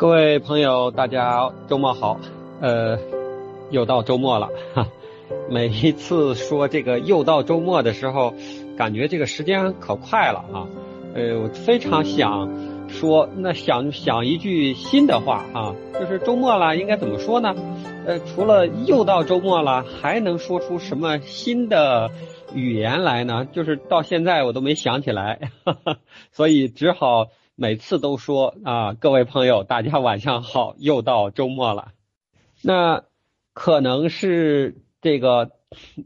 [0.00, 2.18] 各位朋友，大家周末好。
[2.62, 2.98] 呃，
[3.68, 4.88] 又到周末了哈。
[5.50, 8.32] 每一次说这个又到周末的时候，
[8.78, 10.66] 感觉这个时间可快了啊。
[11.14, 12.48] 呃，我非常想
[12.88, 17.54] 说，那想想一句新的话啊，就是周末了应该怎么说呢？
[18.06, 22.10] 呃，除了又到周末了，还能说出什么新的
[22.54, 23.46] 语言来呢？
[23.52, 25.98] 就是到现在我都没想起来，哈哈，
[26.32, 27.26] 所以只好。
[27.60, 31.92] 每次都说啊，各位朋友，大家晚上好，又到周末了。
[32.62, 33.04] 那
[33.52, 35.50] 可能是这个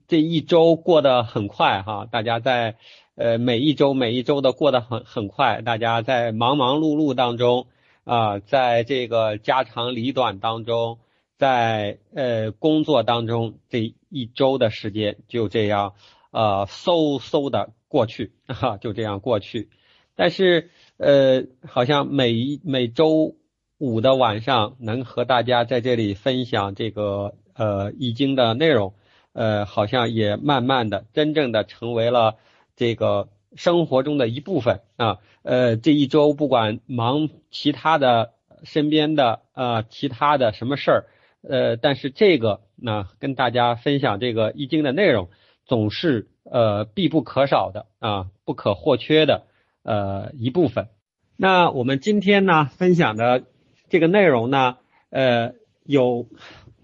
[0.08, 2.74] 这一周过得很快哈，大家在
[3.14, 7.68] 呃每一周每一周的过得很很快，大家在忙忙碌碌当中
[8.02, 10.98] 啊，在这个家长里短当中，
[11.38, 15.94] 在呃工作当中，这一周的时间就这样
[16.32, 19.68] 呃嗖嗖的过去哈，就这样过去，
[20.16, 20.68] 但是。
[20.96, 23.34] 呃，好像每一每周
[23.78, 28.94] 五的晚上能和大家在这里分享这个呃易经的内容，
[29.32, 32.36] 呃，好像也慢慢的真正的成为了
[32.76, 35.18] 这个生活中的一部分啊。
[35.42, 38.30] 呃，这一周不管忙其他的
[38.62, 41.04] 身边的啊其他的什么事儿，
[41.42, 45.28] 呃，但是这个那跟大家分享这个易经的内容，
[45.66, 49.42] 总是呃必不可少的啊，不可或缺的。
[49.84, 50.88] 呃，一部分。
[51.36, 53.44] 那我们今天呢分享的
[53.88, 54.78] 这个内容呢，
[55.10, 55.54] 呃，
[55.84, 56.28] 有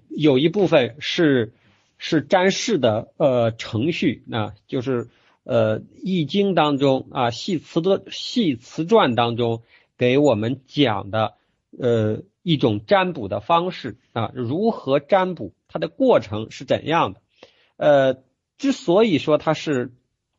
[0.09, 1.55] 有一部分是
[1.99, 5.09] 是占筮的呃程序，那就是
[5.45, 9.63] 呃《易经》当中啊系辞的系辞传当中
[9.97, 11.35] 给我们讲的
[11.79, 17.21] 呃一种占卜的方式啊，如何占卜，它的过程是怎样的？
[17.77, 18.23] 呃，
[18.59, 19.93] 之所以说它是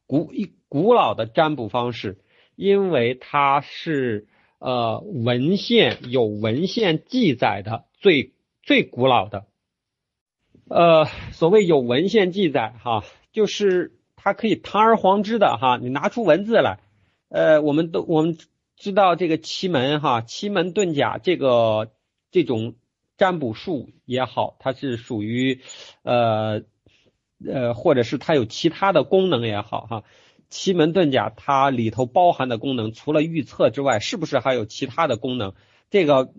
[0.05, 2.19] 古一古老的占卜方式。
[2.61, 4.27] 因为它是
[4.59, 9.45] 呃文献有文献记载的最最古老的，
[10.69, 16.77] 呃所谓有文献记载哈，就是它可以堂而皇之的哈，你拿出文字来，
[17.29, 18.37] 呃我们都我们
[18.77, 21.91] 知道这个奇门哈，奇门遁甲这个
[22.29, 22.75] 这种
[23.17, 25.61] 占卜术也好，它是属于
[26.03, 26.61] 呃
[27.43, 30.03] 呃或者是它有其他的功能也好哈。
[30.51, 35.55] 奇门遁甲它里头包含的功能，除了预测之外，是不是还有其他的功能？
[35.89, 36.33] 这个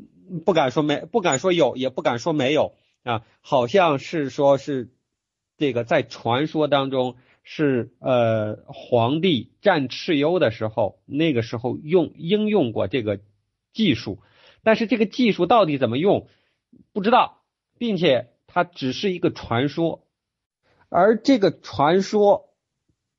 [0.44, 2.74] 不敢说没，不敢说有，也不敢说没有
[3.04, 3.24] 啊。
[3.40, 4.92] 好像是说是
[5.56, 13.18] 这个在传说当中是呃皇帝战蚩尤的时候，那个时候用应用过这个
[13.72, 14.20] 技术，
[14.62, 16.28] 但是这个技术到底怎么用
[16.92, 17.42] 不知道，
[17.78, 20.06] 并且它只是一个传说，
[20.90, 22.51] 而这个传说。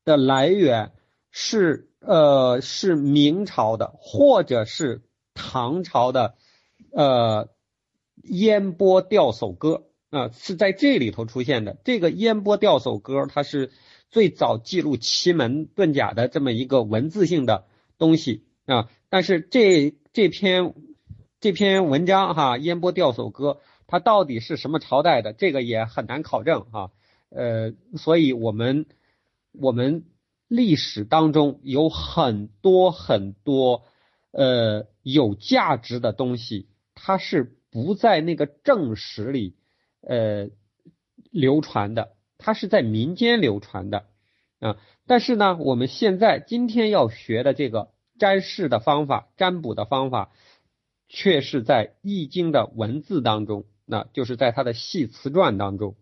[0.04, 0.92] 的来源
[1.30, 6.34] 是呃是明朝的或者是唐朝的
[6.90, 7.48] 呃
[8.22, 11.78] 烟波钓叟歌啊是在这里头出现的。
[11.84, 13.70] 这个烟波钓叟歌它是
[14.10, 17.64] 最早记录奇门遁甲的这么一个文字性的
[17.96, 18.90] 东西啊。
[19.08, 20.74] 但是这这篇
[21.40, 25.32] 这篇文章哈烟波钓叟歌它到底是什么朝代的？
[25.32, 26.90] 这个也很难考证哈。
[27.30, 28.86] 呃，所以我们。
[29.60, 30.04] 我们
[30.48, 33.84] 历史当中有很多很多
[34.32, 39.56] 呃有价值的东西，它是不在那个正史里
[40.00, 40.48] 呃
[41.30, 44.06] 流传的，它是在民间流传的
[44.58, 44.76] 啊。
[45.06, 50.30] 但是呢，我们现在今天要学的这个占筮的方法、占卜的方法，
[51.08, 55.94] 却是在《易经》的文字当中，那就是在它的系辞传当中。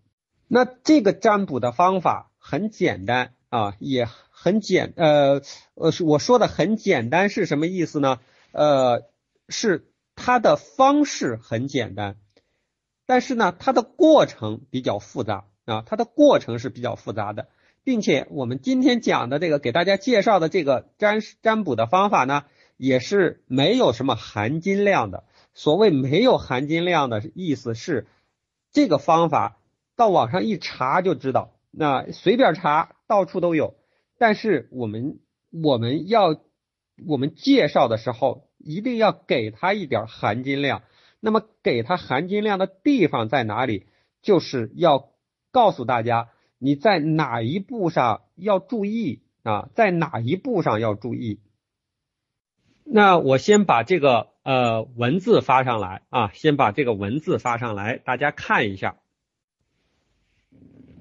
[0.49, 3.35] 那这个占卜的方法很简单。
[3.53, 5.43] 啊，也很简，呃，
[5.75, 8.19] 呃，我说的很简单是什么意思呢？
[8.51, 9.03] 呃，
[9.51, 9.87] 是
[10.17, 12.17] 它的方式很简单，
[13.05, 17.49] 但是呢，它的过程比较复杂啊，它的过程是比较复杂的，
[17.85, 22.45] 并且我们今天讲的这个给大家介绍的这个占占卜的方法呢，
[22.79, 25.25] 也是没有什么含金量的。
[25.53, 28.07] 所谓没有含金量的意思是，
[28.73, 29.59] 这个方法
[29.95, 31.53] 到网上一查就知道。
[31.75, 33.75] 那随便查，到处都有。
[34.17, 35.19] 但是我们
[35.51, 36.41] 我们要
[37.07, 40.83] 我们介绍的时候，一定要给他一点含金量。
[41.21, 43.87] 那么给他含金量的地方在哪里？
[44.23, 45.11] 就是要
[45.51, 51.41] 告诉大家你在哪一步上要注意啊，在哪一步上要注意。
[52.85, 58.97] 那我先把这个呃文字发上来啊，先把这个文字发上来，大家看一下。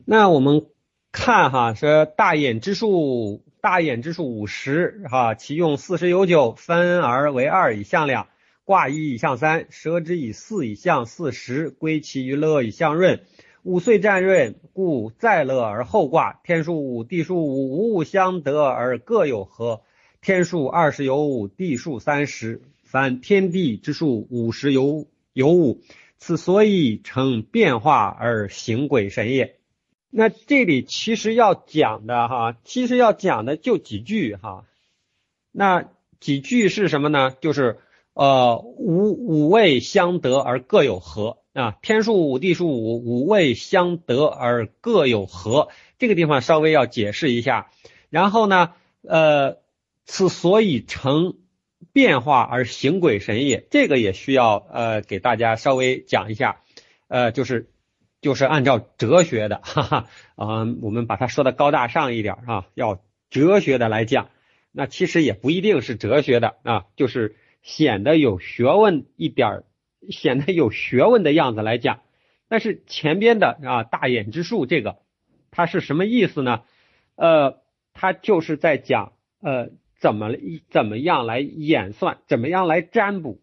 [0.06, 0.71] 那我们
[1.12, 8.28] 看哈，说大衍之数，大衍之数五十哈，其用四十有九，分而为二以象量。
[8.64, 13.20] 卦一以象三，蛇之以四以象四时，归其于乐以象润。
[13.64, 16.40] 五岁占润，故再乐而后卦。
[16.46, 19.82] 天数五，地数五，五五相得而各有合。
[20.22, 25.82] 天数二十有五，地数三十，凡天地之数五十有有五，
[26.18, 29.58] 此所以成变化而行鬼神也。
[30.12, 34.66] 那这里其实要讲的哈，其实要讲的就几句哈。
[35.52, 37.32] 那几句是什么呢？
[37.42, 37.80] 就是
[38.14, 45.70] 呃五五位相得而各有和啊，天数五，地数五，五位相得而各有和。
[45.98, 47.72] 这个地方稍微要解释一下。
[48.10, 49.60] 然后呢，呃。
[50.04, 51.36] 此所以成
[51.94, 56.64] 变化而行鬼神也，这个也需要呃给大家稍微讲一下，
[57.08, 57.71] 呃就是
[58.22, 64.30] 就是按照哲学的，哈哈啊，我们把它说的高大上一点啊，要哲学的来讲，
[64.72, 69.64] 那其实也不一定是哲学的啊，就是显得有学问一点儿，
[70.10, 72.02] 显得有学问的样子来讲。
[72.48, 75.00] 但是前边的啊大眼之术这个，
[75.50, 76.62] 它是什么意思呢？
[77.16, 77.62] 呃，
[77.94, 79.72] 它就是在讲呃。
[80.02, 80.32] 怎么
[80.72, 82.18] 怎么样来演算？
[82.26, 83.40] 怎么样来占卜？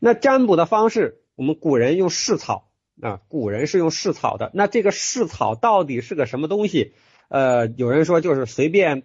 [0.00, 2.67] 那占卜的方式，我们古人用试草
[3.00, 4.50] 啊，古人是用试草的。
[4.54, 6.94] 那这个试草到底是个什么东西？
[7.28, 9.02] 呃，有人说就是随便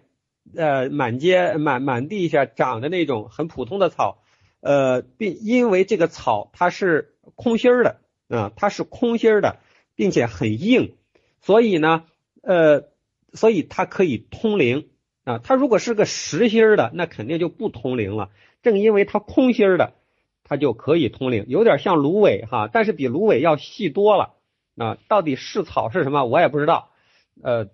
[0.56, 4.22] 呃满街满满地下长的那种很普通的草，
[4.60, 9.58] 呃，并因为这个草它是空心儿的啊，它是空心儿的，
[9.94, 10.96] 并且很硬，
[11.40, 12.04] 所以呢，
[12.42, 12.88] 呃，
[13.32, 14.88] 所以它可以通灵。
[15.24, 18.28] 啊，它如果是个实心儿的，那肯定就不通灵了。
[18.62, 19.94] 正因为它空心儿的，
[20.44, 24.34] 它就可以通灵，有点像芦苇哈，但是比芦苇要细多了。
[24.76, 26.90] 啊，到底是草是什么，我也不知道。
[27.42, 27.68] 呃，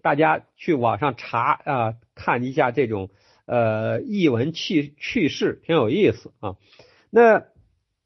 [0.00, 3.10] 大家去网上查啊，看一下这种
[3.44, 6.56] 呃译文趣趣事，挺有意思啊。
[7.10, 7.44] 那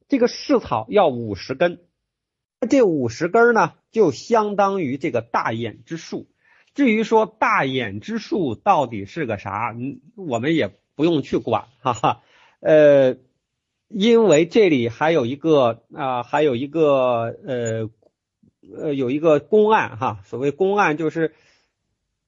[0.09, 1.79] 这个是草要五十根，
[2.69, 6.27] 这五十根呢，就相当于这个大眼之树。
[6.75, 12.23] 至于说大眼之术到底是个啥，嗯，我们也不用去管，哈哈，
[12.61, 13.17] 呃，
[13.93, 17.91] 因为这里还有一个啊，还有一个呃
[18.73, 21.35] 呃有一个公案哈，所谓公案就是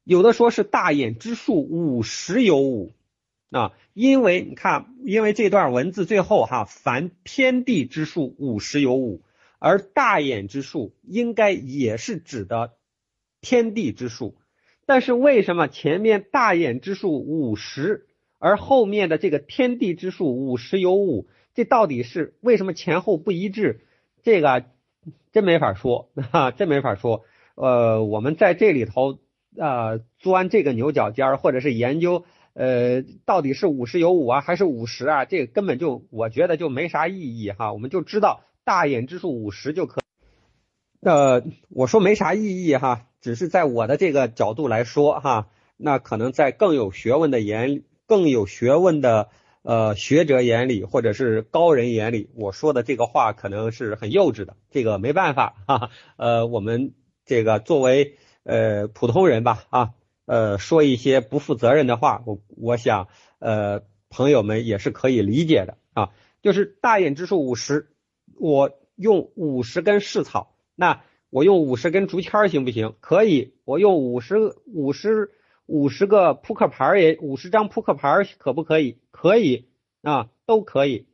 [0.03, 2.93] 有的说是大眼之术五十有五
[3.51, 9.23] 啊，因为你看，因为这段文字最后哈，凡天地之术五十有五，
[9.61, 12.73] 而大眼之术应该也是指的。
[13.41, 14.37] 天地之数，
[14.87, 18.07] 但是为什么前面大眼之数五十，
[18.39, 23.81] 而后面的这个天地之数五十有五，这到底是为什么前后不一致？
[24.23, 24.65] 这个
[25.33, 27.25] 真没法说 啊，真没法说。
[27.55, 29.19] 呃，我们在这里头
[29.59, 35.25] 啊钻这个牛角尖儿，或者是研究呃到底是五十有五啊，还是五十啊？
[35.25, 40.01] 这根本就我觉得就没啥意义哈，我们就知道大眼之数五十就可。
[41.01, 43.07] 呃，我说没啥意义哈。
[43.21, 49.29] 只是在我的这个角度来说哈，那可能在更有学问的眼、更有学问的
[49.63, 55.91] 呃学者眼里，或者是高人眼里，我说的这个话可能是很幼稚的，这个没办法哈。
[56.17, 56.95] 呃，我们
[57.25, 59.91] 这个作为呃普通人吧啊，
[60.27, 66.11] 呃说一些不负责任的话，我我想呃朋友们也是可以理解的啊。
[66.43, 67.89] 就是大眼之术五十，
[68.39, 71.03] 我用五十根试草那。
[71.35, 72.93] 我用五十根竹签行不行？
[73.01, 73.55] 可以。
[73.65, 75.31] 我用五十五十
[75.73, 78.99] 五十个扑克牌也五十张扑克牌可不可以？
[79.11, 79.71] 可以
[80.03, 81.07] 啊，都可以。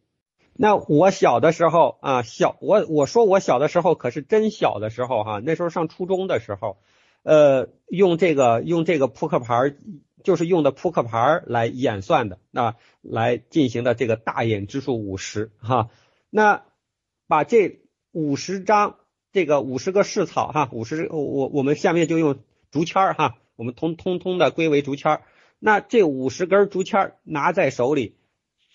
[0.53, 6.79] 那我小的时候啊，小我我说我小的时候可是真小的时候哈，那时候上初中的时候，
[7.23, 9.77] 呃，用这个用这个扑克牌
[10.25, 15.89] 就是用的扑克牌来演算的啊，来进行的这个大眼之数五十哈。
[16.31, 16.65] 那
[17.29, 17.79] 把这
[18.11, 18.97] 五十张。
[19.31, 22.39] 这个五十个试草哈，五十我我我们下面就用
[22.71, 25.23] 竹签儿哈，我们通通通的归为竹签儿。
[25.59, 28.15] 那这五十根竹签儿拿在手里，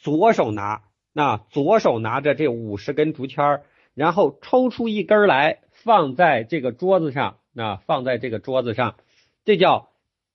[0.01, 3.63] 左手拿，那左手拿着这五十根竹签儿，
[3.93, 8.97] 然后抽出一根来放在这个桌子上，那放在这个桌子上，
[9.45, 9.87] 这叫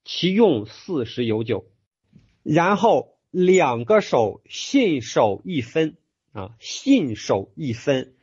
[0.06, 1.66] 其用四十有九。
[2.42, 5.98] 然后两个手信手一分
[6.32, 8.14] 啊，信手一分。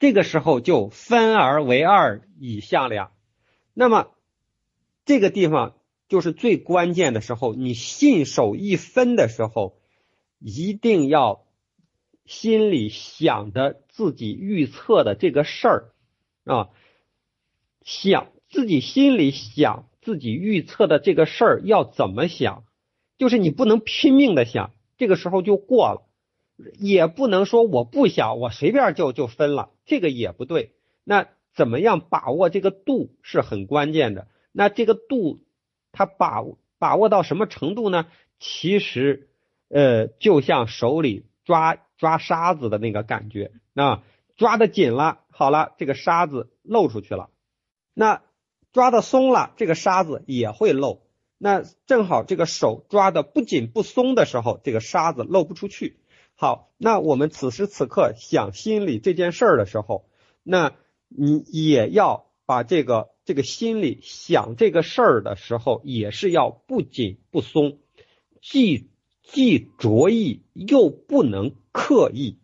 [0.00, 3.12] 这个时候就分而为二以象量，
[3.72, 4.10] 那么
[5.08, 9.78] 这个地方就是最关键的时候，你信手一分的时候，
[10.38, 11.46] 一定要
[12.26, 15.94] 心里想着自己预测的这个事儿
[16.44, 16.68] 啊，
[17.82, 22.64] 想自己心里想自己预测的这个事儿要怎么想，
[23.16, 26.04] 就是你不能拼命的想，这个时候就过了。
[26.78, 30.72] 也不能说我不想，我随便就就分了，这个也不对。
[31.02, 34.28] 那怎么样把握这个度是很关键的。
[34.52, 35.44] 那这个度，
[35.92, 36.44] 它把
[36.78, 38.06] 把握到什么程度呢？
[38.38, 39.30] 其实，
[39.68, 44.02] 呃，就像手里抓抓沙子的那个感觉啊，
[44.36, 47.30] 抓的紧了，好了，这个沙子漏出去了；
[47.94, 48.22] 那
[48.72, 51.02] 抓的松了，这个沙子也会漏。
[51.36, 55.98] 那正好这个手抓的不紧不松的时候，这个沙子漏不出去。
[56.36, 60.08] 好，那我们此时此刻想心里这件事儿的时候，
[60.44, 60.74] 那
[61.08, 67.76] 你也要把这个这个心里想这个事儿的时候，也是要不紧不松，
[68.40, 68.88] 既
[69.22, 72.38] 既着意又不能刻意，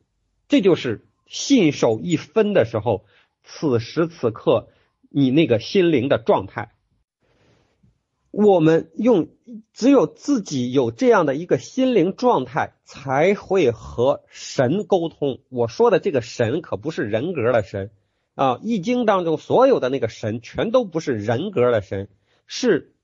[0.47, 3.07] 这就是信手一分的时候，
[3.43, 4.69] 此时此刻
[5.09, 6.75] 你那个心灵的状态。
[8.31, 9.29] 我们用
[9.73, 15.41] 只有自己有这样的一个心灵状态，才会和神沟通。
[15.49, 17.91] 我说的这个神可不是人格的神
[18.35, 22.09] 啊，《易经》当中所有的那个神全都不是人格的神，
[22.47, 22.95] 是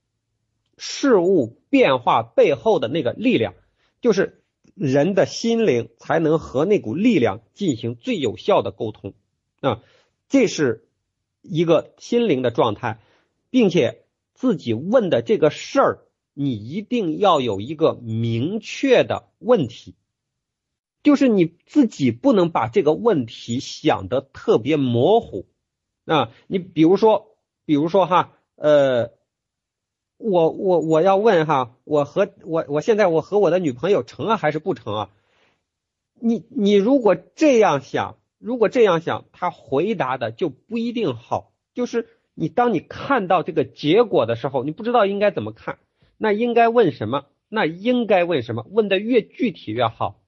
[0.77, 3.53] 事物变化背后的那个力量，
[4.01, 4.43] 就是
[4.75, 9.13] 人的心灵才能和那股力量进行最有效的沟通
[9.59, 9.83] 啊，
[10.29, 10.87] 这是
[11.41, 12.99] 一个心灵的状态，
[13.49, 13.99] 并且。
[14.33, 15.99] 自己问的这个事儿，
[16.33, 19.93] 你一定要有一个明确的问题，
[21.03, 25.47] 就是你自己不能把这个问题想得特别模糊
[26.05, 26.31] 啊。
[26.47, 29.11] 你比如说，比如说哈，呃，
[30.17, 35.09] 我我我要问哈，我和我我现在我和我的女朋友成啊还是不成啊？
[36.19, 42.07] 你你如果这样想，如果这样想，他回答的就不一定好，就是。
[42.33, 45.79] 你当你看到这个结果的时候，你不知道应该怎么看，
[46.17, 47.25] 那应该问什么？
[47.49, 48.65] 那应该问什么？
[48.71, 50.20] 问的越具体越好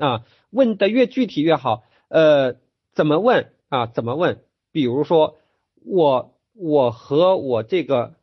[0.00, 1.84] 啊，问的越具体越好。
[2.08, 2.56] 呃，
[2.92, 3.86] 怎么问啊？
[3.86, 4.42] 怎么问？
[4.72, 5.36] 比如说，
[5.84, 8.14] 我我和我这个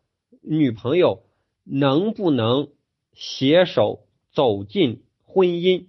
[0.41, 1.23] 女朋友
[1.63, 2.69] 能不能
[3.13, 5.85] 携手走进婚姻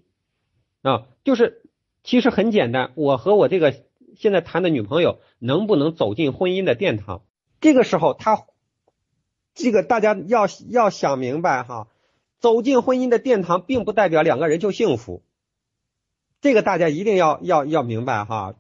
[0.82, 1.06] 啊？
[1.24, 1.62] 就是
[2.04, 3.74] 其实很简单，我和我这个
[4.14, 7.22] 现在谈的女朋友能不能走进婚姻的殿堂？
[7.60, 8.44] 这个时候，他
[9.54, 11.88] 这个大家要要想明白哈，
[12.38, 15.22] 走进婚姻的殿堂，并不代表两个人就幸福。
[16.40, 18.54] 这个大家一定要要要明白哈。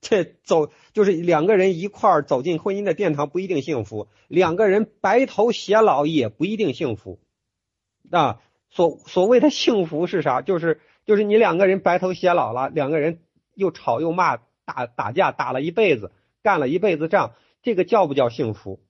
[0.00, 7.20] 这走就是两个人一块儿走进婚姻的殿堂不一定幸福，两个人白头偕老也不一定幸福。
[8.10, 10.40] 啊，所所谓的幸福是啥？
[10.40, 13.20] 就是就是你两个人白头偕老了，两个人
[13.54, 17.34] 又吵又骂，打打架打了一辈子，干了一辈子仗。
[17.62, 18.80] 这个叫不叫幸福？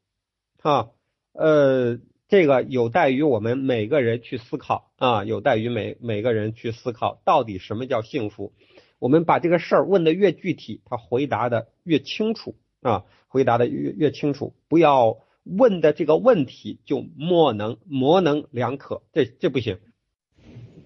[0.62, 0.90] 啊，
[1.32, 1.98] 呃，
[2.30, 8.52] 这个有待于我们每个人去思考啊，有待于每每个人去思考，到底什么叫幸福？
[9.00, 19.80] 我们把这个事儿问的越具体，他回答的越清楚啊，回答的越越清楚，不要问的这个问题就模能模棱两可，这这不行。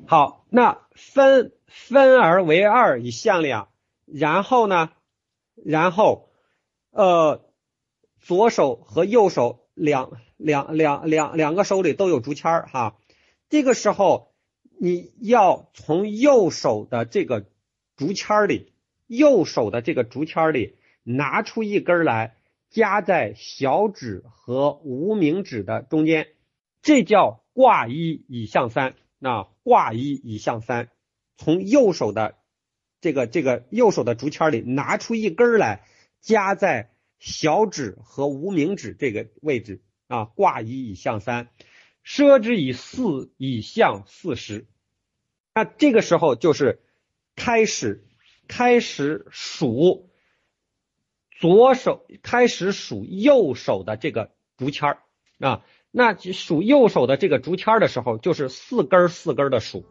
[0.06, 3.68] 好，那分分而为二以向量，
[4.06, 4.92] 然后呢，
[5.62, 6.30] 然后
[6.90, 7.44] 呃。
[8.26, 12.96] 左手和右手两两两两两个手里都有竹签儿哈，
[13.48, 14.32] 这个时候
[14.80, 17.46] 你要从右手的这个
[17.96, 18.72] 竹签儿里，
[19.06, 22.36] 右手的这个竹签儿里拿出一根来，
[22.70, 26.28] 夹在小指和无名指的中间，
[26.80, 28.94] 这叫挂一以向三。
[29.18, 30.90] 那挂一以向三，
[31.36, 32.36] 从右手的
[33.00, 35.82] 这个这个右手的竹签里拿出一根来，
[36.20, 36.93] 夹在。
[37.24, 41.48] 小指和无名指这个位置啊，挂一以向三，
[42.04, 44.66] 奢之以四以向四十。
[45.54, 46.82] 那这个时候就是
[47.34, 48.04] 开始
[48.46, 50.10] 开始数
[51.40, 54.98] 左手，开始数右手的这个竹签儿
[55.38, 55.64] 啊。
[55.90, 59.86] 那数右手的这个竹签儿的时候，就是四根四根的数，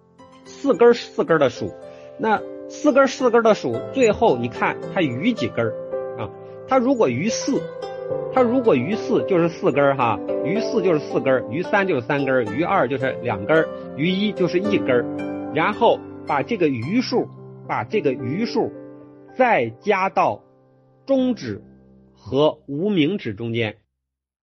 [0.45, 1.73] 四根四根的数。
[2.19, 5.82] 那四根四根的数，最后你看它余几根儿？
[6.67, 7.61] 它如果余四，
[8.33, 15.05] 它如果余四就是四根儿哈，余四就是四根儿，余三就是三根儿，余二就是两根儿，余一就是一根儿，
[15.53, 17.27] 然后把这个余数，
[17.67, 18.71] 把这个余数
[19.37, 20.41] 再加到
[21.05, 21.61] 中指
[22.15, 23.75] 和无名指中间，